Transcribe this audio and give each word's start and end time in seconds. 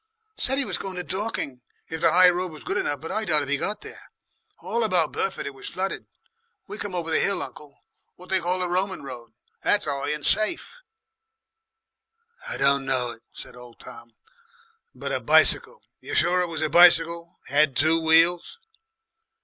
"Said 0.35 0.57
'e 0.57 0.65
was 0.65 0.79
going 0.79 0.95
to 0.95 1.03
Dorking 1.03 1.61
if 1.87 2.01
the 2.01 2.11
High 2.11 2.31
Road 2.31 2.51
was 2.51 2.63
good 2.63 2.79
enough. 2.79 3.01
But 3.01 3.11
I 3.11 3.23
doubt 3.23 3.43
if 3.43 3.49
he 3.49 3.55
got 3.57 3.81
there. 3.81 4.09
All 4.57 4.83
about 4.83 5.11
Burford 5.11 5.45
it 5.45 5.53
was 5.53 5.69
flooded. 5.69 6.07
We 6.67 6.79
came 6.79 6.95
over 6.95 7.11
the 7.11 7.19
hill, 7.19 7.43
uncle 7.43 7.77
what 8.15 8.29
they 8.29 8.39
call 8.39 8.57
the 8.57 8.67
Roman 8.67 9.03
Road. 9.03 9.33
That's 9.61 9.85
high 9.85 10.09
and 10.09 10.25
safe." 10.25 10.73
"Don't 12.57 12.83
know 12.83 13.11
it," 13.11 13.21
said 13.31 13.55
old 13.55 13.79
Tom. 13.79 14.15
"But 14.95 15.11
a 15.11 15.19
bicycle! 15.19 15.83
You're 15.99 16.15
sure 16.15 16.41
it 16.41 16.47
was 16.47 16.63
a 16.63 16.67
bicycle? 16.71 17.37
Had 17.45 17.75
two 17.77 18.01
wheels?" 18.01 18.57